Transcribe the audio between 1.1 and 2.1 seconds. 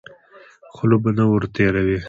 نه ور تېروې.